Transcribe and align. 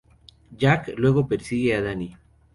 Jack 0.57 0.93
luego 0.97 1.27
persigue 1.27 1.75
a 1.75 1.81
Danny. 1.83 2.17